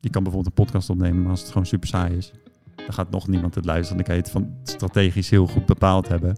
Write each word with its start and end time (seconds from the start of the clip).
je 0.00 0.10
kan 0.10 0.22
bijvoorbeeld 0.22 0.58
een 0.58 0.64
podcast 0.64 0.90
opnemen, 0.90 1.22
maar 1.22 1.30
als 1.30 1.40
het 1.40 1.50
gewoon 1.50 1.66
super 1.66 1.88
saai 1.88 2.16
is, 2.16 2.32
dan 2.74 2.92
gaat 2.92 3.10
nog 3.10 3.28
niemand 3.28 3.54
het 3.54 3.64
luisteren. 3.64 3.96
Dan 3.96 4.06
kan 4.06 4.14
je 4.14 4.20
het 4.20 4.30
van 4.30 4.54
strategisch 4.62 5.30
heel 5.30 5.46
goed 5.46 5.66
bepaald 5.66 6.08
hebben. 6.08 6.36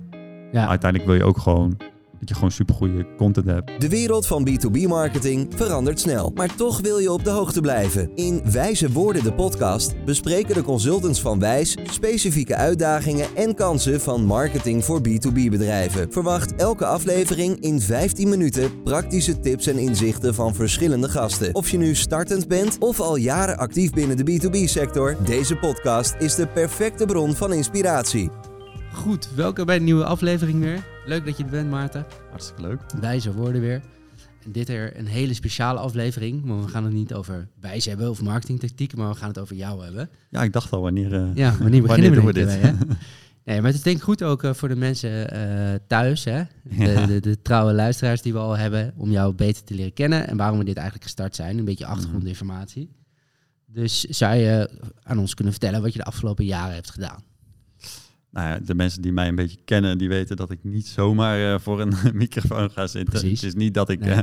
Ja. 0.53 0.61
Maar 0.61 0.69
uiteindelijk 0.69 1.11
wil 1.11 1.19
je 1.19 1.25
ook 1.25 1.39
gewoon 1.39 1.77
dat 2.23 2.31
je 2.31 2.37
gewoon 2.37 2.51
super 2.51 2.75
goede 2.75 3.07
content 3.17 3.47
hebt. 3.47 3.81
De 3.81 3.89
wereld 3.89 4.27
van 4.27 4.49
B2B-marketing 4.49 5.47
verandert 5.55 6.01
snel, 6.01 6.31
maar 6.35 6.55
toch 6.55 6.81
wil 6.81 6.99
je 6.99 7.13
op 7.13 7.25
de 7.25 7.31
hoogte 7.31 7.61
blijven. 7.61 8.11
In 8.15 8.43
Wijze 8.53 8.93
Woorden, 8.93 9.23
de 9.23 9.33
podcast, 9.33 10.05
bespreken 10.05 10.55
de 10.55 10.63
consultants 10.63 11.21
van 11.21 11.39
Wijs 11.39 11.77
specifieke 11.85 12.57
uitdagingen 12.57 13.27
en 13.37 13.55
kansen 13.55 14.01
van 14.01 14.25
marketing 14.25 14.85
voor 14.85 15.01
B2B-bedrijven. 15.01 16.13
Verwacht 16.13 16.55
elke 16.55 16.87
aflevering 16.87 17.61
in 17.61 17.81
15 17.81 18.29
minuten 18.29 18.83
praktische 18.83 19.41
tips 19.41 19.67
en 19.67 19.79
inzichten 19.79 20.35
van 20.35 20.55
verschillende 20.55 21.09
gasten. 21.09 21.55
Of 21.55 21.71
je 21.71 21.79
nu 21.79 21.95
startend 21.95 22.49
bent 22.49 22.79
of 22.79 23.01
al 23.01 23.17
jaren 23.17 23.57
actief 23.57 23.91
binnen 23.91 24.17
de 24.17 24.41
B2B-sector, 24.41 25.17
deze 25.25 25.57
podcast 25.57 26.15
is 26.19 26.35
de 26.35 26.47
perfecte 26.47 27.07
bron 27.07 27.35
van 27.35 27.53
inspiratie. 27.53 28.31
Goed, 28.93 29.29
welkom 29.35 29.67
bij 29.67 29.77
een 29.77 29.85
nieuwe 29.85 30.05
aflevering 30.05 30.61
weer. 30.61 30.92
Leuk 31.07 31.25
dat 31.27 31.37
je 31.37 31.45
er 31.45 31.51
bent, 31.51 31.71
Maarten. 31.71 32.07
Hartstikke 32.31 32.63
leuk. 32.63 32.81
Wijze 33.01 33.33
woorden 33.33 33.61
weer. 33.61 33.83
En 34.45 34.53
dit 34.53 34.69
er 34.69 34.99
een 34.99 35.07
hele 35.07 35.35
speciale 35.35 35.79
aflevering. 35.79 36.45
Maar 36.45 36.61
we 36.61 36.69
gaan 36.69 36.85
het 36.85 36.93
niet 36.93 37.15
over 37.15 37.49
wijs 37.61 37.85
hebben 37.85 38.11
of 38.11 38.23
marketingtactieken, 38.23 38.99
maar 38.99 39.09
we 39.09 39.15
gaan 39.17 39.29
het 39.29 39.39
over 39.39 39.57
jou 39.57 39.85
hebben. 39.85 40.11
Ja, 40.31 40.43
ik 40.43 40.53
dacht 40.53 40.73
al 40.73 40.81
wanneer. 40.81 41.15
eh, 41.15 41.35
Ja, 41.35 41.57
wanneer 41.59 41.83
beginnen 41.83 41.87
Wanneer 41.87 42.11
we 42.11 42.17
doen 42.17 42.25
we 42.27 42.33
dit? 42.33 42.49
ermee, 42.49 42.73
hè? 42.73 42.95
Nee, 43.45 43.57
maar 43.57 43.67
het 43.67 43.75
is 43.77 43.83
denk 43.83 43.97
ik 43.97 44.03
goed 44.03 44.23
ook 44.23 44.43
eh, 44.43 44.55
voor 44.55 44.69
de 44.69 44.77
mensen 44.77 45.31
eh, 45.31 45.75
thuis, 45.87 46.25
hè? 46.25 46.43
De, 46.63 46.75
Ja. 46.85 47.07
de, 47.07 47.21
de 47.21 47.43
trouwe 47.43 47.73
luisteraars 47.73 48.23
die 48.23 48.33
we 48.33 48.39
al 48.39 48.57
hebben, 48.57 48.93
om 48.97 49.11
jou 49.11 49.35
beter 49.35 49.65
te 49.65 49.75
leren 49.75 49.93
kennen 49.93 50.29
en 50.29 50.37
waarom 50.37 50.59
we 50.59 50.65
dit 50.65 50.75
eigenlijk 50.77 51.05
gestart 51.07 51.37
zijn. 51.37 51.59
Een 51.59 51.65
beetje 51.65 51.87
achtergrondinformatie. 51.87 52.91
Dus 53.67 54.01
zou 54.05 54.35
je 54.35 54.71
aan 55.03 55.19
ons 55.19 55.35
kunnen 55.35 55.53
vertellen 55.53 55.83
wat 55.83 55.93
je 55.93 55.99
de 55.99 56.05
afgelopen 56.05 56.45
jaren 56.45 56.75
hebt 56.75 56.91
gedaan? 56.91 57.23
Nou 58.33 58.49
ja, 58.49 58.59
de 58.59 58.75
mensen 58.75 59.03
die 59.03 59.13
mij 59.13 59.29
een 59.29 59.35
beetje 59.35 59.59
kennen, 59.65 59.99
die 59.99 60.09
weten 60.09 60.37
dat 60.37 60.51
ik 60.51 60.59
niet 60.65 60.87
zomaar 60.87 61.53
eh, 61.55 61.61
voor 61.61 61.81
een 61.81 61.95
microfoon 62.15 62.71
ga 62.71 62.87
zitten. 62.87 63.11
Precies. 63.21 63.41
Het 63.41 63.49
is 63.49 63.55
niet 63.55 63.75
dat 63.75 63.89
ik 63.89 64.01
Nee. 64.01 64.11
eh, 64.15 64.19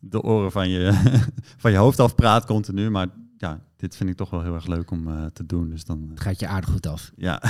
de 0.00 0.22
oren 0.22 0.52
van 0.52 0.68
je, 0.68 0.92
van 1.62 1.70
je 1.70 1.76
hoofd 1.76 2.00
afpraat 2.00 2.44
continu, 2.46 2.90
maar 2.90 3.06
ja, 3.38 3.60
dit 3.76 3.96
vind 3.96 4.10
ik 4.10 4.16
toch 4.16 4.30
wel 4.30 4.42
heel 4.42 4.54
erg 4.54 4.66
leuk 4.66 4.90
om 4.90 5.08
eh, 5.08 5.24
te 5.32 5.46
doen. 5.46 5.68
Dus 5.70 5.84
dan, 5.84 6.06
Het 6.10 6.20
gaat 6.20 6.40
je 6.40 6.46
aardig 6.46 6.70
goed 6.70 6.86
af. 6.86 7.12
ja, 7.16 7.42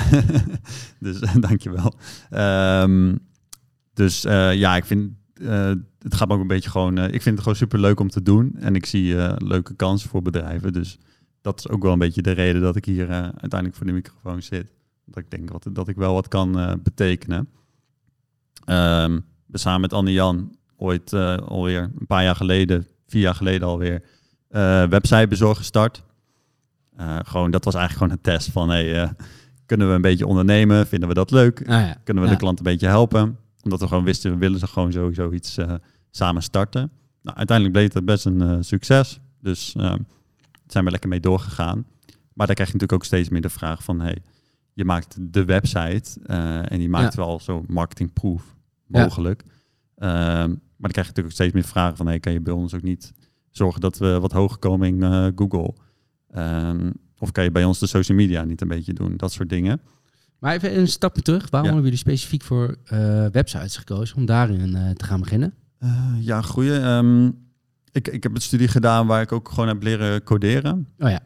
dus 0.99 1.19
dankjewel. 1.39 1.93
Ehm 2.29 3.15
dus 3.93 4.21
ja, 4.51 4.75
ik 4.75 4.85
vind 4.85 5.11
het 5.99 6.15
gaat 6.15 6.27
me 6.27 6.33
ook 6.33 6.41
een 6.41 6.47
beetje 6.47 6.69
gewoon. 6.69 6.97
eh, 6.97 7.03
ik 7.05 7.21
vind 7.21 7.25
het 7.35 7.39
gewoon 7.39 7.55
super 7.55 7.79
leuk 7.79 7.99
om 7.99 8.09
te 8.09 8.21
doen 8.21 8.55
en 8.59 8.75
ik 8.75 8.85
zie 8.85 9.15
leuke 9.45 9.73
kansen 9.75 10.09
voor 10.09 10.21
bedrijven. 10.21 10.73
Dus 10.73 10.97
dat 11.41 11.59
is 11.59 11.69
ook 11.69 11.83
wel 11.83 11.91
een 11.93 11.99
beetje 11.99 12.21
de 12.21 12.31
reden 12.31 12.61
dat 12.61 12.75
ik 12.75 12.85
hier 12.85 13.09
uiteindelijk 13.09 13.75
voor 13.75 13.85
de 13.85 13.91
microfoon 13.91 14.41
zit. 14.41 14.73
Dat 15.05 15.23
ik 15.23 15.31
denk 15.31 15.51
wat, 15.51 15.67
dat 15.71 15.87
ik 15.87 15.95
wel 15.95 16.13
wat 16.13 16.27
kan 16.27 16.59
eh, 16.59 16.73
betekenen. 16.83 17.49
Ehm 18.65 19.19
we 19.45 19.57
samen 19.57 19.81
met 19.81 19.93
Anne 19.93 20.11
Jan 20.11 20.55
ooit 20.77 21.13
eh, 21.13 21.37
alweer 21.37 21.91
een 21.99 22.05
paar 22.07 22.23
jaar 22.23 22.35
geleden, 22.35 22.87
vier 23.07 23.21
jaar 23.21 23.35
geleden 23.35 23.67
alweer, 23.67 24.03
eh 24.49 24.83
websitebezorg 24.87 25.57
gestart. 25.57 26.03
Gewoon, 27.23 27.51
dat 27.51 27.63
was 27.65 27.73
eigenlijk 27.73 28.03
gewoon 28.03 28.11
een 28.11 28.33
test 28.39 28.51
van, 28.51 28.69
hey, 28.69 29.13
kunnen 29.65 29.87
we 29.87 29.93
een 29.93 30.01
beetje 30.01 30.27
ondernemen? 30.27 30.87
Vinden 30.87 31.09
we 31.09 31.15
dat 31.15 31.31
leuk? 31.31 31.59
Ah, 31.59 31.67
ja. 31.67 31.95
Kunnen 32.03 32.23
we 32.23 32.29
Ja. 32.29 32.35
de 32.35 32.41
klant 32.41 32.57
een 32.57 32.63
beetje 32.63 32.87
helpen? 32.87 33.37
Omdat 33.61 33.79
we 33.79 33.87
gewoon 33.87 34.03
wisten, 34.03 34.31
we 34.31 34.37
willen 34.37 34.59
ze 34.59 34.67
gewoon 34.67 34.91
sowieso 34.91 35.31
iets 35.31 35.57
samen 36.11 36.43
starten. 36.43 36.91
Nou, 37.21 37.37
uiteindelijk 37.37 37.77
bleek 37.77 37.93
het 37.93 38.05
best 38.05 38.25
een 38.25 38.63
succes. 38.63 39.19
Dus 39.41 39.73
eh, 39.75 39.81
daar 39.83 39.99
zijn 40.67 40.85
we 40.85 40.91
lekker 40.91 41.09
mee 41.09 41.19
doorgegaan. 41.19 41.85
Maar 42.33 42.45
dan 42.45 42.55
krijg 42.55 42.69
je 42.71 42.73
natuurlijk 42.73 42.93
ook 42.93 43.03
steeds 43.05 43.29
meer 43.29 43.41
de 43.41 43.49
vraag 43.49 43.83
van... 43.83 43.99
Hey, 44.01 44.17
je 44.75 44.85
maakt 44.85 45.17
de 45.33 45.45
website 45.45 46.19
eh, 46.25 46.71
en 46.71 46.77
die 46.79 46.89
maakt 46.89 47.13
Ja. 47.15 47.25
wel 47.25 47.39
zo 47.39 47.63
marketingproof 47.67 48.55
Ja. 48.87 49.01
mogelijk. 49.01 49.43
Ehm, 49.95 50.49
maar 50.49 50.89
dan 50.89 50.91
krijg 50.91 51.07
je 51.07 51.13
natuurlijk 51.13 51.25
ook 51.25 51.31
steeds 51.31 51.53
meer 51.53 51.63
vragen 51.63 51.97
van... 51.97 52.07
Hey, 52.07 52.19
kan 52.19 52.33
je 52.33 52.41
bij 52.41 52.53
ons 52.53 52.73
ook 52.73 52.81
niet 52.81 53.13
zorgen 53.49 53.81
dat 53.81 53.97
we 53.97 54.19
wat 54.19 54.31
hoger 54.31 54.57
komen 54.57 54.87
in 54.87 55.03
eh, 55.03 55.27
Google? 55.35 55.73
Ehm, 56.31 56.91
of 57.19 57.31
kan 57.31 57.43
je 57.43 57.51
bij 57.51 57.63
ons 57.63 57.79
de 57.79 57.87
social 57.87 58.17
media 58.17 58.43
niet 58.43 58.61
een 58.61 58.67
beetje 58.67 58.93
doen? 58.93 59.17
Dat 59.17 59.31
soort 59.31 59.49
dingen. 59.49 59.81
Maar 60.39 60.53
even 60.53 60.77
een 60.77 60.87
stapje 60.87 61.21
terug. 61.21 61.49
Waarom 61.49 61.69
Ja. 61.69 61.75
hebben 61.75 61.83
jullie 61.83 61.97
specifiek 61.97 62.41
voor 62.43 62.75
eh, 62.85 63.25
websites 63.31 63.77
gekozen 63.77 64.17
om 64.17 64.25
daarin 64.25 64.93
te 64.95 65.05
gaan 65.05 65.19
beginnen? 65.19 65.53
Ja, 66.19 66.41
goeie. 66.41 66.79
Ehm, 66.79 67.25
ik, 67.91 68.07
ik 68.07 68.23
heb 68.23 68.35
een 68.35 68.41
studie 68.41 68.67
gedaan 68.67 69.07
waar 69.07 69.21
ik 69.21 69.31
ook 69.31 69.49
gewoon 69.49 69.67
heb 69.67 69.83
leren 69.83 70.23
coderen. 70.23 70.87
Oh 70.99 71.09
ja, 71.09 71.19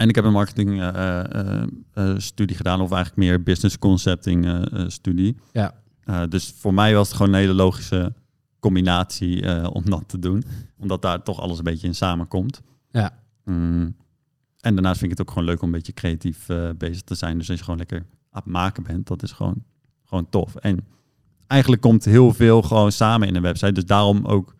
En 0.00 0.08
ik 0.08 0.14
heb 0.14 0.24
een 0.24 0.32
marketing 0.32 0.80
eh, 0.80 1.18
eh, 1.24 1.62
eh, 1.92 2.14
studie 2.18 2.56
gedaan, 2.56 2.80
of 2.80 2.92
eigenlijk 2.92 3.16
meer 3.16 3.42
business 3.42 3.78
concepting 3.78 4.66
studie. 4.86 5.36
Ja. 5.52 5.74
Dus 6.28 6.54
voor 6.56 6.74
mij 6.74 6.94
was 6.94 7.08
het 7.08 7.16
gewoon 7.16 7.32
een 7.32 7.40
hele 7.40 7.54
logische 7.54 8.12
combinatie 8.60 9.68
om 9.72 9.90
dat 9.90 10.04
te 10.06 10.18
doen. 10.18 10.44
Omdat 10.78 11.02
daar 11.02 11.22
toch 11.22 11.40
alles 11.40 11.58
een 11.58 11.64
beetje 11.64 11.86
in 11.86 11.94
samenkomt. 11.94 12.62
Ja. 12.90 13.10
Mm. 13.44 13.96
En 14.60 14.74
daarnaast 14.74 14.98
vind 14.98 15.12
ik 15.12 15.18
het 15.18 15.26
ook 15.26 15.34
gewoon 15.34 15.48
leuk 15.48 15.62
om 15.62 15.66
een 15.66 15.74
beetje 15.74 15.92
creatief 15.92 16.46
bezig 16.76 17.02
te 17.02 17.14
zijn. 17.14 17.38
Dus 17.38 17.48
als 17.48 17.58
je 17.58 17.64
gewoon 17.64 17.78
lekker 17.78 17.98
aan 18.30 18.42
het 18.44 18.52
maken 18.52 18.82
bent, 18.82 19.06
dat 19.06 19.22
is 19.22 19.32
gewoon, 19.32 19.64
gewoon 20.04 20.28
tof. 20.28 20.54
En 20.56 20.86
eigenlijk 21.46 21.82
komt 21.82 22.04
heel 22.04 22.32
veel 22.32 22.62
gewoon 22.62 22.92
samen 22.92 23.28
in 23.28 23.36
een 23.36 23.42
website. 23.42 23.72
Dus 23.72 23.86
daarom 23.86 24.26
ook 24.26 24.54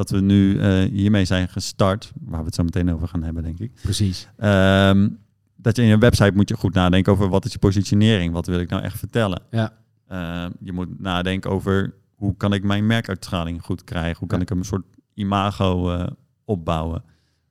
dat 0.00 0.10
we 0.10 0.20
nu 0.20 0.58
eh, 0.60 0.90
hiermee 0.90 1.24
zijn 1.24 1.48
gestart, 1.48 2.12
waar 2.20 2.40
we 2.40 2.46
het 2.46 2.54
zo 2.54 2.62
meteen 2.62 2.92
over 2.92 3.08
gaan 3.08 3.22
hebben, 3.22 3.42
denk 3.42 3.58
ik. 3.58 3.72
precies. 3.82 4.28
Ehm, 4.36 5.08
dat 5.56 5.76
je 5.76 5.82
in 5.82 5.88
je 5.88 5.98
website 5.98 6.32
moet 6.34 6.48
je 6.48 6.56
goed 6.56 6.74
nadenken 6.74 7.12
over 7.12 7.28
wat 7.28 7.44
is 7.44 7.52
je 7.52 7.58
positionering, 7.58 8.32
wat 8.32 8.46
wil 8.46 8.58
ik 8.60 8.70
nou 8.70 8.82
echt 8.82 8.98
vertellen. 8.98 9.42
Ja. 9.50 9.72
Ehm, 10.08 10.50
je 10.60 10.72
moet 10.72 11.00
nadenken 11.00 11.50
over 11.50 11.94
hoe 12.14 12.36
kan 12.36 12.52
ik 12.52 12.62
mijn 12.62 12.86
merkuitstraling 12.86 13.62
goed 13.62 13.84
krijgen, 13.84 14.18
hoe 14.18 14.28
kan 14.28 14.38
Ja. 14.38 14.44
ik 14.44 14.50
een 14.50 14.64
soort 14.64 14.86
imago 15.14 15.90
eh, 15.90 16.06
opbouwen. 16.44 17.02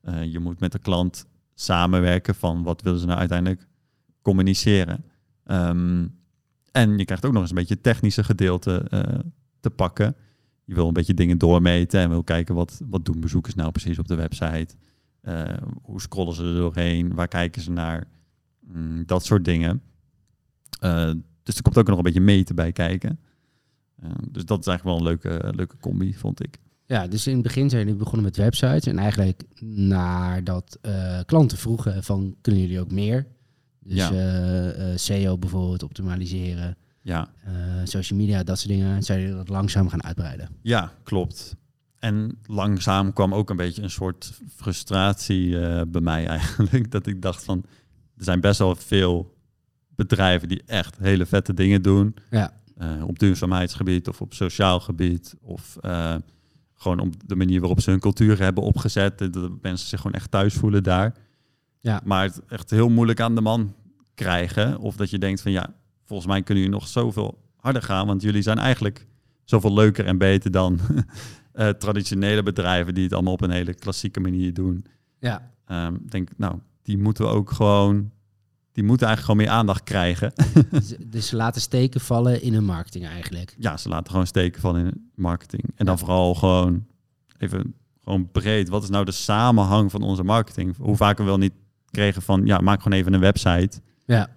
Eh, 0.02 0.24
je 0.24 0.40
moet 0.40 0.60
met 0.60 0.72
de 0.72 0.80
klant 0.80 1.26
samenwerken 1.54 2.36
van 2.36 2.64
wat 2.64 2.82
willen 2.82 3.00
ze 3.00 3.06
nou 3.06 3.20
uiteindelijk 3.20 3.68
communiceren. 4.22 5.04
Ehm, 5.46 6.08
en 6.72 6.98
je 6.98 7.06
krijgt 7.06 7.26
ook 7.26 7.32
nog 7.34 7.42
eens 7.42 7.50
een 7.52 7.56
beetje 7.58 7.74
het 7.74 7.84
technische 7.84 8.24
gedeelte 8.24 8.86
te 9.60 9.70
pakken. 9.70 10.16
Je 10.70 10.76
wil 10.76 10.88
een 10.88 10.94
beetje 10.94 11.14
dingen 11.14 11.38
doormeten 11.38 12.00
en 12.00 12.10
wil 12.10 12.24
kijken 12.24 12.56
wat, 12.56 12.82
wat 12.90 13.06
doen 13.06 13.20
bezoekers 13.20 13.56
nou 13.56 13.72
precies 13.72 14.00
op 14.00 14.08
de 14.08 14.16
website. 14.16 14.76
Eh, 15.22 15.44
hoe 15.82 16.02
scrollen 16.02 16.34
ze 16.34 16.44
er 16.44 16.56
doorheen? 16.56 17.14
Waar 17.16 17.28
kijken 17.28 17.62
ze 17.62 17.72
naar? 17.72 18.08
Mm, 18.60 19.06
dat 19.06 19.26
soort 19.26 19.46
dingen. 19.46 19.82
Eh, 20.80 21.12
dus 21.44 21.56
er 21.56 21.62
komt 21.62 21.78
ook 21.78 21.88
nog 21.88 21.98
een 21.98 22.04
beetje 22.04 22.22
meten 22.22 22.56
bij 22.56 22.72
kijken. 22.72 23.20
Eh, 23.96 24.10
dus 24.32 24.46
dat 24.46 24.60
is 24.60 24.68
eigenlijk 24.68 24.84
wel 24.84 24.98
een 24.98 25.04
leuke, 25.04 25.54
leuke 25.56 25.78
combi, 25.78 26.14
vond 26.14 26.44
ik. 26.44 26.58
Ja, 26.86 27.08
dus 27.08 27.28
in 27.28 27.34
het 27.34 27.44
begin 27.44 27.70
zijn 27.70 27.82
jullie 27.82 27.98
begonnen 27.98 28.24
met 28.24 28.38
websites. 28.38 28.86
En 28.86 28.98
eigenlijk 28.98 29.44
nadat 29.76 30.80
klanten 31.26 31.58
vroegen 31.58 32.04
van, 32.04 32.36
kunnen 32.42 32.62
jullie 32.62 32.80
ook 32.80 32.92
meer? 32.92 33.28
Dus 33.80 34.08
Ja. 34.08 34.98
SEO 34.98 35.38
bijvoorbeeld, 35.38 35.84
optimaliseren, 35.84 36.78
Ja, 37.02 37.30
eh, 37.44 37.54
social 37.84 38.20
media, 38.20 38.44
dat 38.44 38.60
soort 38.60 38.70
dingen. 38.70 39.04
Zijn 39.04 39.20
jullie 39.20 39.36
dat 39.36 39.50
langzaam 39.50 39.90
gaan 39.90 40.04
uitbreiden? 40.04 40.50
ja 40.62 40.92
klopt. 41.04 41.58
En 42.00 42.40
langzaam 42.46 43.14
kwam 43.14 43.34
ook 43.34 43.50
een 43.50 43.56
beetje 43.56 43.82
een 43.82 43.90
soort 43.90 44.40
frustratie 44.56 45.60
eh, 45.60 45.82
bij 45.88 46.02
mij 46.02 46.28
eigenlijk. 46.38 46.92
Dat 46.92 47.08
ik 47.08 47.22
dacht 47.22 47.44
van, 47.44 47.64
er 48.18 48.24
zijn 48.24 48.42
best 48.42 48.60
wel 48.60 48.76
veel 48.76 49.38
bedrijven 49.96 50.48
die 50.48 50.62
echt 50.66 50.98
hele 50.98 51.26
vette 51.26 51.54
dingen 51.54 51.82
doen. 51.82 52.16
Ja, 52.30 52.54
eh, 52.78 53.04
op 53.08 53.20
duurzaamheidsgebied 53.20 54.08
of 54.08 54.22
op 54.22 54.34
sociaal 54.34 54.80
gebied. 54.80 55.36
Of 55.42 55.78
gewoon 56.76 57.00
op 57.00 57.28
de 57.30 57.36
manier 57.36 57.60
waarop 57.60 57.82
ze 57.82 57.90
hun 57.90 58.00
cultuur 58.00 58.40
hebben 58.40 58.64
opgezet. 58.64 59.18
Dat 59.18 59.52
mensen 59.62 59.88
zich 59.88 60.02
gewoon 60.02 60.16
echt 60.16 60.32
thuis 60.32 60.54
voelen 60.54 60.84
daar. 60.84 61.16
Ja. 61.80 62.02
Maar 62.04 62.24
het 62.24 62.42
echt 62.48 62.70
heel 62.70 62.90
moeilijk 62.90 63.20
aan 63.20 63.36
de 63.36 63.42
man 63.42 63.76
krijgen. 64.14 64.78
Of 64.80 64.96
dat 64.96 65.10
je 65.10 65.18
denkt 65.18 65.42
van 65.42 65.52
ja, 65.52 65.74
volgens 66.10 66.30
mij 66.30 66.42
kunnen 66.44 66.64
jullie 66.64 66.80
nog 66.80 66.88
zoveel 66.88 67.40
harder 67.56 67.82
gaan. 67.82 68.08
Want 68.08 68.22
jullie 68.22 68.42
zijn 68.42 68.58
eigenlijk 68.58 69.08
zoveel 69.44 69.74
leuker 69.74 70.06
en 70.06 70.18
beter 70.18 70.52
dan 70.52 70.80
eh, 71.52 71.70
traditionele 71.70 72.44
bedrijven 72.44 72.94
die 72.94 73.04
het 73.04 73.14
allemaal 73.14 73.34
op 73.34 73.42
een 73.42 73.50
hele 73.52 73.74
klassieke 73.74 74.20
manier 74.20 74.54
doen. 74.54 74.86
ja, 75.20 75.52
Ehm, 75.66 75.96
denk, 76.10 76.30
nou, 76.38 76.60
die 76.82 76.98
moeten 76.98 77.24
we 77.26 77.30
ook 77.32 77.52
gewoon, 77.52 78.12
die 78.72 78.84
moeten 78.84 79.08
eigenlijk 79.08 79.20
gewoon 79.40 79.52
meer 79.52 79.60
aandacht 79.62 79.84
krijgen. 79.84 80.34
dus, 81.10 81.28
ze 81.28 81.36
laten 81.36 81.62
steken 81.62 82.02
vallen 82.02 82.42
in 82.42 82.54
hun 82.54 82.64
marketing 82.66 83.06
eigenlijk. 83.06 83.56
ja, 83.58 83.78
ze 83.78 83.90
laten 83.90 84.12
gewoon 84.12 84.28
steken 84.28 84.62
van 84.62 84.78
in 84.78 85.12
marketing. 85.16 85.64
En 85.76 85.86
dan 85.86 85.96
Ja. 85.96 86.00
vooral 86.00 86.36
gewoon 86.36 86.86
even 87.38 87.74
gewoon 88.04 88.32
breed. 88.32 88.70
Wat 88.70 88.84
is 88.84 88.90
nou 88.90 89.06
de 89.06 89.12
samenhang 89.12 89.92
van 89.92 90.02
onze 90.02 90.24
marketing? 90.24 90.78
Hoe 90.78 90.96
vaak 90.96 91.18
we 91.18 91.24
wel 91.24 91.38
niet 91.38 91.54
kregen 91.92 92.22
van, 92.22 92.46
ja, 92.46 92.58
maak 92.60 92.82
gewoon 92.82 92.98
even 92.98 93.14
een 93.14 93.20
website. 93.20 93.82
Ja, 94.06 94.30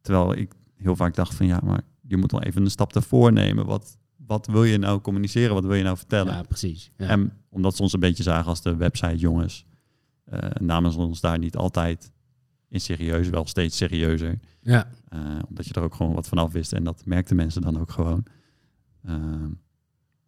Terwijl 0.00 0.34
ik 0.36 0.52
heel 0.78 0.96
vaak 0.96 1.14
dacht 1.14 1.34
van, 1.34 1.46
ja, 1.46 1.60
maar 1.64 1.80
je 2.00 2.16
moet 2.16 2.32
wel 2.32 2.42
even 2.42 2.64
een 2.64 2.70
stap 2.70 2.94
ervoor 2.94 3.32
nemen. 3.32 3.66
Wat, 3.66 3.98
wat 4.16 4.46
wil 4.46 4.64
je 4.64 4.78
nou 4.78 5.00
communiceren? 5.00 5.54
Wat 5.54 5.64
wil 5.64 5.74
je 5.74 5.82
nou 5.82 5.96
vertellen? 5.96 6.32
ja 6.34 6.42
precies. 6.42 6.90
Ja. 6.96 7.06
En 7.08 7.32
omdat 7.48 7.76
ze 7.76 7.82
ons 7.82 7.92
een 7.92 8.00
beetje 8.00 8.22
zagen 8.22 8.46
als 8.46 8.62
de 8.62 8.76
website 8.76 9.16
jongens. 9.16 9.66
eh, 10.24 10.38
namen 10.60 10.92
ze 10.92 10.98
ons 10.98 11.20
daar 11.20 11.38
niet 11.38 11.56
altijd 11.56 12.12
in 12.68 12.80
serieus, 12.80 13.28
wel 13.28 13.46
steeds 13.46 13.76
serieuzer. 13.76 14.38
Ja. 14.60 14.88
Eh, 15.08 15.20
omdat 15.48 15.66
je 15.66 15.74
er 15.74 15.82
ook 15.82 15.94
gewoon 15.94 16.14
wat 16.14 16.28
van 16.28 16.38
af 16.38 16.52
wist 16.52 16.72
en 16.72 16.84
dat 16.84 17.02
merkten 17.04 17.36
mensen 17.36 17.62
dan 17.62 17.80
ook 17.80 17.90
gewoon. 17.90 18.24
Ehm, 19.04 19.48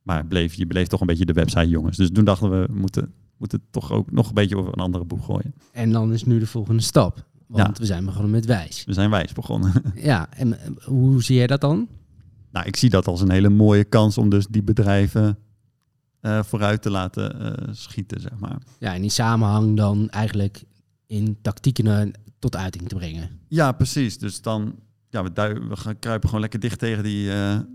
maar 0.03 0.27
bleef, 0.27 0.55
je 0.55 0.67
bleef 0.67 0.87
toch 0.87 1.01
een 1.01 1.07
beetje 1.07 1.25
de 1.25 1.33
website 1.33 1.69
jongens. 1.69 1.97
Dus 1.97 2.11
toen 2.13 2.25
dachten 2.25 2.51
we, 2.51 2.67
we 2.67 2.79
moeten, 2.79 3.15
moeten 3.37 3.63
toch 3.71 3.93
ook 3.93 4.11
nog 4.11 4.29
een 4.29 4.35
beetje 4.35 4.57
over 4.57 4.73
een 4.73 4.83
andere 4.83 5.05
boeg 5.05 5.25
gooien. 5.25 5.55
En 5.73 5.93
dan 5.93 6.13
is 6.13 6.25
nu 6.25 6.39
de 6.39 6.47
volgende 6.47 6.83
stap. 6.83 7.29
Want 7.51 7.77
Ja. 7.77 7.81
we 7.81 7.87
zijn 7.87 8.05
begonnen 8.05 8.31
met 8.31 8.45
wijs. 8.47 8.85
We 8.85 8.93
zijn 8.93 9.11
wijs 9.11 9.33
begonnen. 9.33 9.73
Ja, 9.95 10.29
en 10.33 10.61
eh, 10.61 10.71
hoe 10.85 11.23
zie 11.23 11.37
jij 11.37 11.47
dat 11.47 11.61
dan? 11.61 11.89
nou, 12.53 12.67
ik 12.67 12.77
zie 12.77 12.91
dat 12.91 13.07
als 13.07 13.21
een 13.21 13.31
hele 13.31 13.49
mooie 13.49 13.85
kans 13.85 14.19
om 14.19 14.29
dus 14.29 14.47
die 14.47 14.63
bedrijven 14.63 15.39
eh, 16.21 16.43
vooruit 16.43 16.83
te 16.83 16.91
laten 16.91 17.41
eh, 17.41 17.69
schieten, 17.75 18.21
zeg 18.21 18.39
maar. 18.39 18.59
Ja, 18.79 18.95
en 18.95 19.01
die 19.01 19.11
samenhang 19.11 19.77
dan 19.77 20.09
eigenlijk 20.11 20.65
in 21.07 21.39
tactieken 21.43 22.13
tot 22.39 22.57
uiting 22.57 22.89
te 22.89 22.95
brengen. 22.95 23.31
Ja, 23.49 23.73
precies. 23.73 24.19
Dus 24.19 24.43
dan, 24.43 24.75
ja, 25.09 25.23
we, 25.23 25.31
we 25.69 25.77
gaan 25.77 25.99
kruipen 25.99 26.29
gewoon 26.29 26.41
lekker 26.41 26.61
dicht 26.61 26.79
tegen 26.79 27.03
die, 27.03 27.31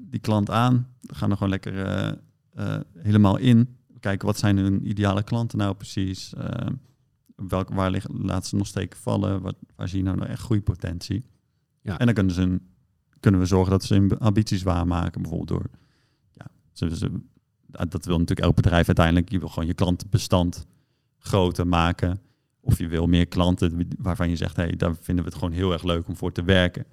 die 0.09 0.19
klant 0.19 0.49
aan. 0.49 0.87
We 1.01 1.15
gaan 1.15 1.29
er 1.31 1.37
gewoon 1.37 1.51
lekker 1.51 2.17
helemaal 2.97 3.37
in. 3.37 3.75
Kijken 3.99 4.27
wat 4.27 4.37
zijn 4.37 4.57
hun 4.57 4.89
ideale 4.89 5.23
klanten 5.23 5.57
nou 5.57 5.75
precies. 5.75 6.33
Welk, 7.35 7.69
waar 7.69 7.91
liggen, 7.91 8.25
laten 8.25 8.49
ze 8.49 8.55
nog 8.55 8.67
steken 8.67 8.99
vallen? 8.99 9.41
Wat, 9.41 9.55
waar 9.75 9.87
zie 9.89 9.97
je 9.97 10.03
nou, 10.03 10.17
nou 10.17 10.29
echt 10.29 10.41
groeipotentie? 10.41 11.25
Ja. 11.81 11.99
En 11.99 12.05
dan 12.05 12.15
kunnen, 12.15 12.33
ze 12.33 12.59
kunnen 13.19 13.39
we 13.39 13.45
zorgen 13.45 13.71
dat 13.71 13.83
ze 13.83 13.93
hun 13.93 14.17
ambities 14.19 14.63
waarmaken. 14.63 15.21
Bijvoorbeeld 15.21 15.49
door, 15.61 15.69
ja, 16.31 16.45
ze, 16.71 16.95
ze- 16.97 17.21
dat 17.89 18.05
wil 18.05 18.17
natuurlijk 18.17 18.47
elk 18.47 18.55
bedrijf 18.55 18.87
uiteindelijk. 18.87 19.29
Je 19.31 19.39
wil 19.39 19.47
gewoon 19.47 19.67
je 19.67 19.73
klantenbestand 19.73 20.67
groter 21.17 21.67
maken. 21.67 22.19
Of 22.59 22.77
je 22.77 22.87
wil 22.87 23.07
meer 23.07 23.27
klanten 23.27 23.87
waarvan 23.97 24.29
je 24.29 24.35
zegt, 24.35 24.55
hey, 24.55 24.71
daar 24.75 24.95
vinden 24.95 25.23
we 25.23 25.29
het 25.29 25.39
gewoon 25.39 25.53
heel 25.53 25.71
erg 25.73 25.83
leuk 25.83 26.07
om 26.07 26.15
voor 26.15 26.31
te 26.31 26.43
werken. 26.43 26.85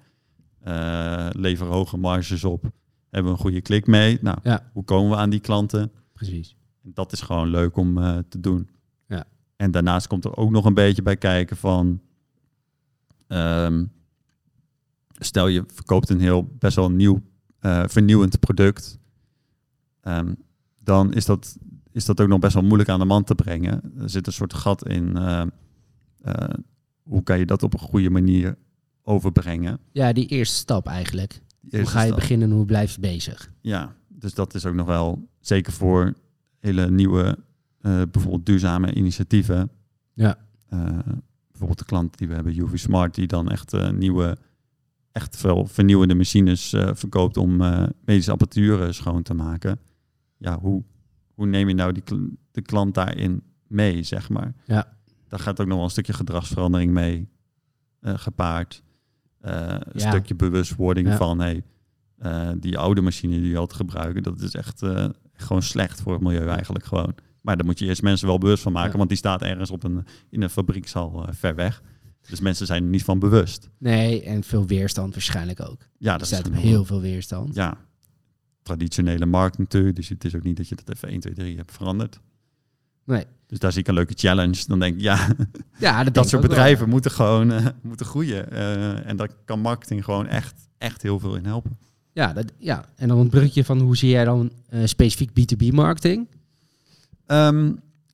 Eh 0.59 1.27
lever 1.31 1.67
hoge 1.67 1.97
marges 1.97 2.43
op. 2.43 2.61
Hebben 3.09 3.31
we 3.31 3.37
een 3.37 3.43
goede 3.43 3.61
klik 3.61 3.87
mee? 3.87 4.17
Nou, 4.21 4.37
Ja. 4.43 4.69
hoe 4.73 4.83
komen 4.83 5.09
we 5.11 5.15
aan 5.17 5.29
die 5.29 5.39
klanten? 5.39 5.91
Precies. 6.13 6.55
Dat 6.81 7.11
is 7.11 7.21
gewoon 7.21 7.47
leuk 7.49 7.77
om 7.77 7.97
eh, 7.97 8.17
te 8.29 8.39
doen. 8.39 8.69
En 9.63 9.71
daarnaast 9.71 10.07
komt 10.07 10.25
er 10.25 10.37
ook 10.37 10.51
nog 10.51 10.65
een 10.65 10.73
beetje 10.73 11.01
bij 11.01 11.17
kijken 11.17 11.57
van... 11.57 12.01
ehm, 13.27 13.85
stel 15.07 15.47
je 15.47 15.63
verkoopt 15.67 16.09
een 16.09 16.19
heel 16.19 16.55
best 16.59 16.75
wel 16.75 16.91
nieuw, 16.91 17.21
eh, 17.59 17.83
vernieuwend 17.87 18.39
product. 18.39 18.99
Ehm, 20.01 20.33
dan 20.79 21.13
is 21.13 21.25
dat, 21.25 21.57
is 21.91 22.05
dat 22.05 22.21
ook 22.21 22.27
nog 22.27 22.39
best 22.39 22.53
wel 22.53 22.63
moeilijk 22.63 22.89
aan 22.89 22.99
de 22.99 23.05
man 23.05 23.23
te 23.23 23.35
brengen. 23.35 23.81
Er 23.97 24.09
zit 24.09 24.27
een 24.27 24.33
soort 24.33 24.53
gat 24.53 24.87
in. 24.87 25.17
eh, 25.17 25.41
eh, 26.21 26.49
hoe 27.03 27.23
kan 27.23 27.39
je 27.39 27.45
dat 27.45 27.63
op 27.63 27.73
een 27.73 27.79
goede 27.79 28.09
manier 28.09 28.57
overbrengen? 29.03 29.79
Ja, 29.91 30.13
die 30.13 30.27
eerste 30.27 30.55
stap 30.55 30.87
eigenlijk. 30.87 31.41
hoe 31.69 31.85
ga 31.85 31.99
je 32.01 32.05
stap. 32.05 32.19
beginnen 32.19 32.49
en 32.49 32.55
hoe 32.55 32.65
blijf 32.65 32.93
je 32.93 32.99
bezig? 32.99 33.51
Ja, 33.61 33.95
dus 34.07 34.33
dat 34.33 34.53
is 34.53 34.65
ook 34.65 34.75
nog 34.75 34.87
wel 34.87 35.27
zeker 35.39 35.73
voor 35.73 36.13
hele 36.59 36.91
nieuwe, 36.91 37.37
eh, 37.83 38.01
bijvoorbeeld 38.11 38.45
duurzame 38.45 38.93
initiatieven. 38.93 39.69
Ja. 40.13 40.37
Eh, 40.69 40.79
bijvoorbeeld 41.47 41.79
de 41.79 41.85
klant 41.85 42.17
die 42.17 42.27
we 42.27 42.33
hebben, 42.33 42.57
UV 42.59 42.77
Smart, 42.77 43.15
die 43.15 43.27
dan 43.27 43.49
echt 43.49 43.73
eh, 43.73 43.89
nieuwe, 43.89 44.37
echt 45.11 45.37
veel 45.37 45.65
vernieuwende 45.65 46.15
machines 46.15 46.69
verkoopt 46.93 47.37
om 47.37 47.57
medische 48.05 48.31
apparatuur 48.31 48.93
schoon 48.93 49.21
te 49.23 49.33
maken. 49.33 49.79
Ja, 50.37 50.59
hoe, 50.59 50.83
hoe 51.33 51.45
neem 51.45 51.67
je 51.67 51.73
nou 51.73 51.91
die, 51.91 52.03
de 52.51 52.61
klant 52.61 52.93
daarin 52.93 53.43
mee, 53.67 54.03
zeg 54.03 54.29
maar? 54.29 54.53
Ja. 54.65 54.97
Daar 55.27 55.39
gaat 55.39 55.59
ook 55.61 55.67
nog 55.67 55.75
wel 55.75 55.85
een 55.85 55.91
stukje 55.91 56.13
gedragsverandering 56.13 56.91
mee 56.91 57.29
gepaard. 58.01 58.83
Een 59.39 59.81
Ja. 59.93 60.09
stukje 60.09 60.35
bewustwording 60.35 61.07
Ja. 61.07 61.17
van, 61.17 61.39
hey, 61.39 61.63
die 62.59 62.77
oude 62.77 63.01
machine 63.01 63.39
die 63.39 63.49
je 63.49 63.57
altijd 63.57 63.79
gebruiken, 63.79 64.23
dat 64.23 64.41
is 64.41 64.53
echt 64.53 64.81
gewoon 65.33 65.61
slecht 65.61 66.01
voor 66.01 66.13
het 66.13 66.21
milieu 66.21 66.47
eigenlijk 66.47 66.85
gewoon. 66.85 67.15
Maar 67.43 67.57
daar 67.57 67.65
moet 67.65 67.79
je 67.79 67.85
eerst 67.85 68.01
mensen 68.01 68.27
wel 68.27 68.37
bewust 68.37 68.63
van 68.63 68.71
maken, 68.71 68.91
Ja. 68.91 68.97
want 68.97 69.09
die 69.09 69.17
staat 69.17 69.41
ergens 69.41 69.71
op 69.71 69.83
een, 69.83 70.05
in 70.29 70.41
een 70.41 70.49
fabriekshal 70.49 71.27
eh, 71.27 71.33
ver 71.33 71.55
weg. 71.55 71.81
Dus 72.29 72.39
mensen 72.39 72.65
zijn 72.65 72.83
er 72.83 72.89
niet 72.89 73.03
van 73.03 73.19
bewust. 73.19 73.69
Nee, 73.77 74.23
en 74.23 74.43
veel 74.43 74.65
weerstand 74.67 75.13
waarschijnlijk 75.13 75.61
ook. 75.69 75.81
Ja, 75.97 76.13
Er 76.13 76.17
dat 76.19 76.27
staat 76.27 76.47
op 76.47 76.53
heel 76.55 76.85
veel 76.85 77.01
weerstand. 77.01 77.55
Ja, 77.55 77.77
traditionele 78.61 79.25
markt 79.25 79.57
natuurlijk. 79.57 79.95
Dus 79.95 80.09
het 80.09 80.23
is 80.25 80.35
ook 80.35 80.43
niet 80.43 80.57
dat 80.57 80.67
je 80.69 80.75
dat 80.75 80.95
even 80.95 81.07
1, 81.09 81.19
2, 81.19 81.33
3 81.33 81.57
hebt 81.57 81.71
veranderd. 81.71 82.19
Nee. 83.05 83.23
Dus 83.47 83.59
daar 83.59 83.71
zie 83.71 83.81
ik 83.81 83.87
een 83.87 83.93
leuke 83.93 84.13
challenge. 84.15 84.63
Dan 84.67 84.79
denk 84.79 84.95
ik, 84.95 85.01
ja, 85.01 85.27
Ja, 85.79 86.03
dat, 86.03 86.15
soort 86.29 86.31
wel. 86.31 86.41
bedrijven 86.41 86.89
moeten 86.89 87.11
gewoon 87.11 87.51
eh, 87.51 87.65
moeten 87.81 88.05
groeien. 88.05 88.51
Eh, 88.51 89.07
en 89.09 89.17
daar 89.17 89.29
kan 89.45 89.59
marketing 89.59 90.03
gewoon 90.03 90.27
echt, 90.27 90.67
echt 90.77 91.01
heel 91.01 91.19
veel 91.19 91.35
in 91.35 91.45
helpen. 91.45 91.77
Ja, 92.13 92.33
dat, 92.33 92.51
ja, 92.57 92.85
en 92.95 93.07
dan 93.07 93.17
een 93.19 93.29
bruggetje 93.29 93.63
van 93.63 93.79
hoe 93.79 93.97
zie 93.97 94.09
jij 94.09 94.25
dan 94.25 94.51
specifiek 94.83 95.29
B2B 95.29 95.73
marketing? 95.73 96.27
Ehm, 97.25 97.73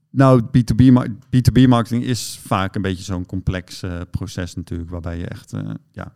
nou, 0.09 0.41
B2B, 0.43 0.91
mar- 0.91 1.09
B2B 1.09 1.67
marketing 1.67 2.03
is 2.03 2.39
vaak 2.45 2.75
een 2.75 2.81
beetje 2.81 3.03
zo'n 3.03 3.25
complex 3.25 3.83
eh, 3.83 4.01
proces 4.11 4.55
natuurlijk, 4.55 4.89
waarbij 4.89 5.17
je 5.17 5.25
echt, 5.27 5.53
eh, 5.53 5.69
ja, 5.91 6.15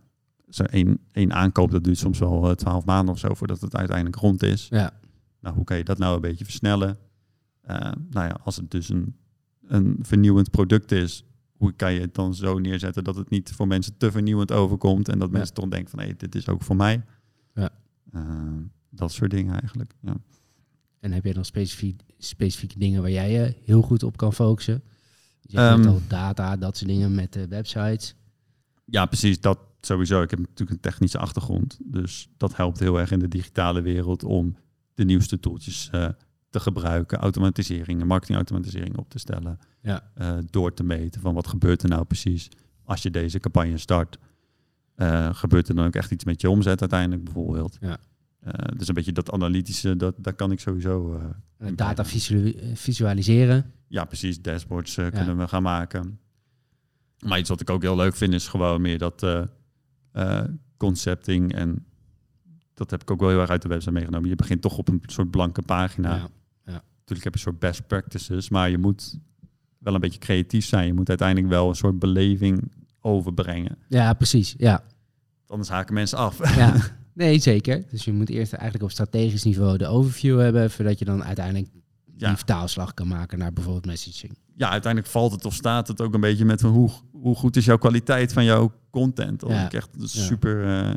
zo 0.49 0.63
één, 0.63 0.99
één 1.11 1.33
aankoop, 1.33 1.71
dat 1.71 1.83
duurt 1.83 1.97
soms 1.97 2.19
wel 2.19 2.49
eh, 2.49 2.55
twaalf 2.55 2.85
maanden 2.85 3.13
of 3.13 3.19
zo 3.19 3.33
voordat 3.33 3.61
het 3.61 3.75
uiteindelijk 3.75 4.15
rond 4.15 4.43
is. 4.43 4.67
Ja, 4.69 4.91
Nou, 5.39 5.55
hoe 5.55 5.63
kan 5.63 5.77
je 5.77 5.83
dat 5.83 5.97
nou 5.97 6.15
een 6.15 6.21
beetje 6.21 6.43
versnellen? 6.45 6.97
Nou 8.09 8.27
ja, 8.27 8.39
als 8.43 8.55
het 8.55 8.71
dus 8.71 8.89
een, 8.89 9.15
een 9.67 9.97
vernieuwend 10.01 10.51
product 10.51 10.91
is, 10.91 11.25
hoe 11.57 11.71
kan 11.73 11.93
je 11.93 11.99
het 11.99 12.15
dan 12.15 12.35
zo 12.35 12.59
neerzetten 12.59 13.03
dat 13.03 13.15
het 13.15 13.29
niet 13.29 13.51
voor 13.51 13.67
mensen 13.67 13.97
te 13.97 14.11
vernieuwend 14.11 14.51
overkomt 14.51 15.09
en 15.09 15.19
dat 15.19 15.29
Ja. 15.31 15.37
mensen 15.37 15.53
toch 15.55 15.67
denken 15.67 15.89
van, 15.89 15.99
hé, 15.99 16.13
dit 16.17 16.35
is 16.35 16.47
ook 16.49 16.61
voor 16.63 16.75
mij. 16.75 17.03
Ja. 17.53 17.69
Dat 18.89 19.11
soort 19.11 19.31
dingen 19.31 19.59
eigenlijk, 19.59 19.93
ja. 20.01 20.15
En 21.03 21.11
heb 21.11 21.23
je 21.25 21.33
dan 21.33 21.45
specifiek, 21.45 22.01
specifieke 22.17 22.79
dingen 22.79 23.01
waar 23.01 23.11
jij 23.11 23.31
je 23.31 23.55
heel 23.65 23.81
goed 23.81 24.03
op 24.03 24.17
kan 24.17 24.33
focussen? 24.33 24.83
Je 25.41 25.57
net 25.57 25.79
Ehm. 25.79 25.87
al 25.87 26.01
data, 26.07 26.55
dat 26.55 26.77
soort 26.77 26.89
dingen 26.89 27.15
met 27.15 27.33
de 27.33 27.47
websites. 27.47 28.15
Ja, 28.85 29.05
precies. 29.05 29.41
Dat 29.41 29.59
sowieso. 29.81 30.21
Ik 30.21 30.29
heb 30.29 30.39
natuurlijk 30.39 30.69
een 30.71 30.79
technische 30.79 31.17
achtergrond. 31.17 31.79
Dus 31.83 32.29
dat 32.37 32.55
helpt 32.55 32.79
heel 32.79 32.99
erg 32.99 33.11
in 33.11 33.19
de 33.19 33.27
digitale 33.27 33.81
wereld 33.81 34.23
om 34.23 34.55
de 34.93 35.05
nieuwste 35.05 35.39
tooltjes 35.39 35.89
eh, 35.91 36.09
te 36.49 36.59
gebruiken. 36.59 37.17
Automatisering, 37.17 38.03
marketingautomatisering 38.03 38.97
op 38.97 39.09
te 39.09 39.19
stellen. 39.19 39.59
Ja. 39.81 40.11
eh, 40.15 40.37
door 40.49 40.73
te 40.73 40.83
meten 40.83 41.21
van 41.21 41.33
wat 41.33 41.47
gebeurt 41.47 41.83
er 41.83 41.89
nou 41.89 42.03
precies 42.05 42.47
als 42.83 43.01
je 43.01 43.11
deze 43.11 43.39
campagne 43.39 43.77
start. 43.77 44.17
Eh, 44.95 45.29
gebeurt 45.33 45.67
er 45.69 45.75
dan 45.75 45.85
ook 45.85 45.95
echt 45.95 46.11
iets 46.11 46.23
met 46.23 46.41
je 46.41 46.49
omzet 46.49 46.79
uiteindelijk 46.79 47.23
bijvoorbeeld. 47.23 47.77
Ja. 47.81 47.97
Eh, 48.43 48.77
dus 48.77 48.87
een 48.87 48.93
beetje 48.93 49.11
dat 49.11 49.31
analytische, 49.31 49.95
dat, 49.95 50.15
daar 50.17 50.33
kan 50.33 50.51
ik 50.51 50.59
sowieso... 50.59 51.15
eh, 51.57 51.67
data 51.75 52.05
visualiseren. 52.73 53.71
Ja, 53.87 54.05
precies. 54.05 54.41
Dashboards 54.41 54.97
eh, 54.97 55.07
kunnen 55.07 55.37
we 55.37 55.47
gaan 55.47 55.63
maken. 55.63 56.19
Maar 57.25 57.39
iets 57.39 57.49
wat 57.49 57.61
ik 57.61 57.69
ook 57.69 57.81
heel 57.81 57.95
leuk 57.95 58.15
vind 58.15 58.33
is 58.33 58.47
gewoon 58.47 58.81
meer 58.81 58.97
dat 58.97 59.25
concepting. 60.77 61.53
En 61.53 61.85
dat 62.73 62.91
heb 62.91 63.01
ik 63.01 63.11
ook 63.11 63.19
wel 63.19 63.29
heel 63.29 63.39
erg 63.39 63.49
uit 63.49 63.61
de 63.61 63.67
website 63.67 63.91
meegenomen. 63.91 64.29
Je 64.29 64.35
begint 64.35 64.61
toch 64.61 64.77
op 64.77 64.87
een 64.87 65.01
soort 65.05 65.31
blanke 65.31 65.61
pagina. 65.61 66.15
Ja. 66.15 66.29
Natuurlijk 66.99 67.23
heb 67.23 67.33
je 67.33 67.47
een 67.47 67.53
soort 67.53 67.59
best 67.59 67.87
practices, 67.87 68.49
maar 68.49 68.69
je 68.69 68.77
moet 68.77 69.19
wel 69.77 69.93
een 69.93 69.99
beetje 69.99 70.19
creatief 70.19 70.65
zijn. 70.65 70.85
Je 70.87 70.93
moet 70.93 71.09
uiteindelijk 71.09 71.47
wel 71.47 71.69
een 71.69 71.75
soort 71.75 71.99
beleving 71.99 72.71
overbrengen. 72.99 73.77
ja, 73.87 74.13
precies. 74.13 74.55
Ja. 74.57 74.83
Anders 75.47 75.69
haken 75.69 75.93
mensen 75.93 76.17
af. 76.17 76.55
ja. 76.55 76.75
Nee, 77.13 77.39
zeker. 77.39 77.83
Dus 77.89 78.05
je 78.05 78.13
moet 78.13 78.29
eerst 78.29 78.53
eigenlijk 78.53 78.83
op 78.83 78.91
strategisch 78.91 79.43
niveau 79.43 79.77
de 79.77 79.87
overview 79.87 80.39
hebben, 80.39 80.71
voordat 80.71 80.99
je 80.99 81.05
dan 81.05 81.23
uiteindelijk 81.23 81.67
Ja. 82.17 82.27
die 82.27 82.37
vertaalslag 82.37 82.93
kan 82.93 83.07
maken 83.07 83.37
naar 83.37 83.53
bijvoorbeeld 83.53 83.85
messaging. 83.85 84.37
ja, 84.55 84.69
uiteindelijk 84.69 85.11
valt 85.11 85.31
het 85.31 85.45
of 85.45 85.53
staat 85.53 85.87
het 85.87 86.01
ook 86.01 86.13
een 86.13 86.21
beetje 86.21 86.45
met 86.45 86.61
hoe, 86.61 86.89
hoe 87.11 87.35
goed 87.35 87.55
is 87.55 87.65
jouw 87.65 87.77
kwaliteit 87.77 88.33
van 88.33 88.43
jouw 88.43 88.71
content. 88.89 89.43
Als 89.43 89.53
Ja. 89.53 89.65
ik 89.65 89.73
echt 89.73 89.89
Ja. 89.97 90.05
super, 90.07 90.63
eh, 90.67 90.93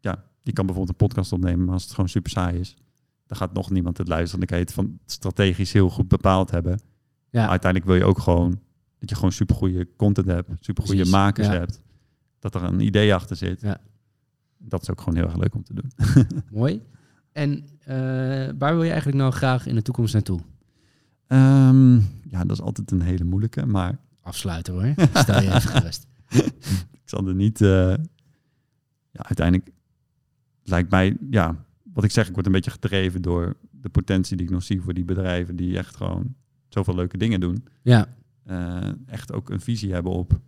ja, 0.00 0.24
je 0.42 0.52
kan 0.52 0.66
bijvoorbeeld 0.66 0.88
een 1.00 1.06
podcast 1.06 1.32
opnemen, 1.32 1.64
maar 1.64 1.74
als 1.74 1.82
het 1.82 1.92
gewoon 1.92 2.08
super 2.08 2.30
saai 2.30 2.58
is, 2.58 2.74
dan 3.26 3.36
gaat 3.36 3.52
nog 3.52 3.70
niemand 3.70 3.98
het 3.98 4.08
luisteren. 4.08 4.38
Dan 4.38 4.48
kan 4.48 4.58
je 4.58 4.64
het 4.64 4.72
van 4.72 4.98
strategisch 5.06 5.72
heel 5.72 5.88
goed 5.90 6.08
bepaald 6.08 6.50
hebben. 6.50 6.72
Ja. 7.30 7.40
Maar 7.40 7.50
uiteindelijk 7.50 7.90
wil 7.90 8.00
je 8.00 8.04
ook 8.04 8.18
gewoon 8.18 8.60
dat 8.98 9.08
je 9.08 9.14
gewoon 9.14 9.32
super 9.32 9.54
goede 9.56 9.88
content 9.96 10.26
hebt, 10.26 10.50
super 10.60 10.84
goede 10.86 11.04
makers 11.06 11.46
ja. 11.46 11.52
hebt, 11.52 11.80
dat 12.38 12.54
er 12.54 12.62
een 12.62 12.80
idee 12.80 13.14
achter 13.14 13.36
zit. 13.36 13.60
Ja. 13.60 13.80
Dat 14.58 14.82
is 14.82 14.90
ook 14.90 14.98
gewoon 15.00 15.14
heel 15.14 15.24
erg 15.24 15.36
leuk 15.36 15.54
om 15.54 15.62
te 15.64 15.74
doen. 15.74 15.90
Mooi. 16.50 16.82
En 17.32 17.64
eh, 17.84 17.96
waar 18.58 18.74
wil 18.74 18.82
je 18.82 18.90
eigenlijk 18.90 19.18
nou 19.18 19.32
graag 19.32 19.66
in 19.66 19.74
de 19.74 19.82
toekomst 19.82 20.12
naartoe? 20.12 20.40
Ehm, 21.26 21.94
ja, 22.22 22.44
dat 22.44 22.50
is 22.50 22.60
altijd 22.60 22.90
een 22.90 23.02
hele 23.02 23.24
moeilijke, 23.24 23.66
maar 23.66 23.98
Afsluiten 24.20 24.72
hoor. 24.74 24.94
Stel 25.22 25.42
je 25.42 25.48
even 25.54 25.70
gerust. 25.70 26.06
ik 27.02 27.02
zal 27.04 27.26
er 27.28 27.34
niet. 27.34 27.60
eh, 27.60 27.94
ja, 29.10 29.24
uiteindelijk 29.24 29.70
lijkt 30.62 30.90
mij, 30.90 31.16
ja, 31.30 31.64
wat 31.92 32.04
ik 32.04 32.10
zeg, 32.10 32.28
ik 32.28 32.34
word 32.34 32.46
een 32.46 32.52
beetje 32.52 32.70
gedreven 32.70 33.22
door 33.22 33.56
de 33.70 33.88
potentie 33.88 34.36
die 34.36 34.46
ik 34.46 34.52
nog 34.52 34.62
zie 34.62 34.80
voor 34.80 34.94
die 34.94 35.04
bedrijven 35.04 35.56
die 35.56 35.78
echt 35.78 35.96
gewoon 35.96 36.34
zoveel 36.68 36.94
leuke 36.94 37.16
dingen 37.16 37.40
doen. 37.40 37.64
Ja, 37.82 38.08
eh, 38.42 38.88
echt 39.06 39.32
ook 39.32 39.50
een 39.50 39.60
visie 39.60 39.92
hebben 39.92 40.12
op... 40.12 40.40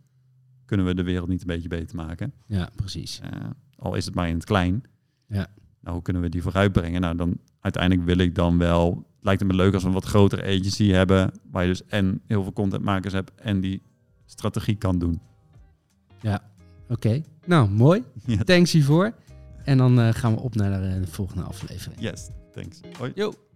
kunnen 0.68 0.86
we 0.86 0.94
de 0.94 1.02
wereld 1.02 1.28
niet 1.28 1.40
een 1.40 1.46
beetje 1.46 1.68
beter 1.68 1.96
maken? 1.96 2.32
Ja, 2.46 2.68
precies. 2.74 3.20
Eh, 3.20 3.30
al 3.76 3.94
is 3.94 4.04
het 4.04 4.14
maar 4.14 4.28
in 4.28 4.34
het 4.34 4.44
klein. 4.44 4.82
Ja. 5.26 5.46
Nou, 5.80 5.94
hoe 5.94 6.02
kunnen 6.02 6.22
we 6.22 6.28
die 6.28 6.42
vooruitbrengen? 6.42 7.00
Nou, 7.00 7.16
dan 7.16 7.38
uiteindelijk 7.60 8.06
wil 8.06 8.18
ik 8.18 8.34
dan 8.34 8.58
wel... 8.58 9.06
Lijkt 9.20 9.40
het 9.40 9.50
me 9.50 9.56
leuk 9.56 9.74
als 9.74 9.82
we 9.82 9.88
een 9.88 9.94
wat 9.94 10.04
grotere 10.04 10.42
agency 10.42 10.88
hebben... 10.90 11.32
waar 11.50 11.62
je 11.62 11.68
dus 11.68 11.84
en 11.84 12.20
heel 12.26 12.42
veel 12.42 12.52
contentmakers 12.52 13.12
hebt... 13.12 13.32
en 13.34 13.60
die 13.60 13.82
strategie 14.24 14.76
kan 14.76 14.98
doen. 14.98 15.20
Oké, 16.88 17.22
nou 17.46 17.68
mooi. 17.70 18.04
Ja. 18.26 18.42
Thanks 18.44 18.72
hiervoor. 18.72 19.12
En 19.64 19.78
dan 19.78 20.00
eh, 20.00 20.08
gaan 20.14 20.34
we 20.34 20.40
op 20.40 20.54
naar 20.54 20.80
de, 20.80 21.00
de 21.00 21.06
volgende 21.06 21.42
aflevering. 21.42 22.00
Yes, 22.00 22.28
thanks. 22.52 22.80
Hoi. 22.98 23.12
Yo. 23.14 23.47